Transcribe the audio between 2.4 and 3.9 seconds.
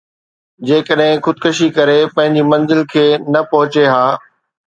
منزل تي نه پهچي